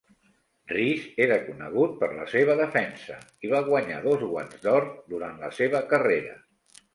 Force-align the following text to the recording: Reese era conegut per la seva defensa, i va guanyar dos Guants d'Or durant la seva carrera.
Reese 0.69 1.09
era 1.25 1.35
conegut 1.49 1.93
per 1.99 2.09
la 2.15 2.25
seva 2.35 2.55
defensa, 2.61 3.19
i 3.47 3.51
va 3.53 3.61
guanyar 3.69 4.01
dos 4.07 4.25
Guants 4.33 4.65
d'Or 4.65 4.89
durant 5.13 5.39
la 5.45 5.53
seva 5.61 5.85
carrera. 5.95 6.35